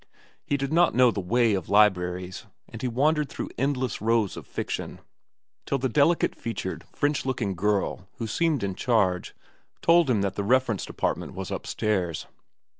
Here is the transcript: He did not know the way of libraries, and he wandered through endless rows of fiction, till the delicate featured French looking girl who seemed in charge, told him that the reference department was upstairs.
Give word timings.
He 0.43 0.57
did 0.57 0.73
not 0.73 0.95
know 0.95 1.11
the 1.11 1.19
way 1.19 1.53
of 1.53 1.69
libraries, 1.69 2.47
and 2.67 2.81
he 2.81 2.87
wandered 2.87 3.29
through 3.29 3.51
endless 3.55 4.01
rows 4.01 4.35
of 4.35 4.47
fiction, 4.47 4.99
till 5.67 5.77
the 5.77 5.89
delicate 5.89 6.33
featured 6.33 6.83
French 6.91 7.23
looking 7.23 7.53
girl 7.53 8.07
who 8.17 8.25
seemed 8.25 8.63
in 8.63 8.73
charge, 8.73 9.35
told 9.79 10.09
him 10.09 10.21
that 10.23 10.33
the 10.33 10.43
reference 10.43 10.87
department 10.87 11.35
was 11.35 11.51
upstairs. 11.51 12.25